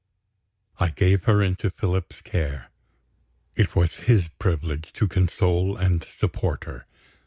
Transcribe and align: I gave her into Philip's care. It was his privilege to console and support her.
I 0.79 0.89
gave 0.89 1.25
her 1.25 1.43
into 1.43 1.69
Philip's 1.69 2.21
care. 2.23 2.71
It 3.53 3.75
was 3.75 3.97
his 4.07 4.29
privilege 4.29 4.91
to 4.93 5.07
console 5.07 5.77
and 5.77 6.03
support 6.03 6.63
her. 6.63 6.87